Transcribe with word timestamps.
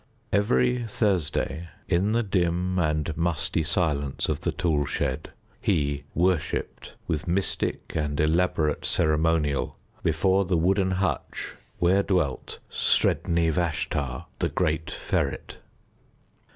Every 0.31 0.85
Thursday, 0.87 1.69
in 1.87 2.11
the 2.13 2.23
dim 2.23 2.79
and 2.79 3.15
musty 3.15 3.61
silence 3.61 4.27
of 4.29 4.39
the 4.39 4.51
tool 4.51 4.87
shed, 4.87 5.29
he 5.61 6.05
worshipped 6.15 6.95
with 7.05 7.27
mystic 7.27 7.93
and 7.95 8.19
elaborate 8.19 8.83
ceremonial 8.83 9.77
before 10.01 10.45
the 10.45 10.57
wooden 10.57 10.89
hutch 10.89 11.53
where 11.77 12.01
dwelt 12.01 12.57
Sredni 12.67 13.51
Vashtar, 13.53 14.25
the 14.39 14.49
great 14.49 14.89
ferret. 14.89 15.57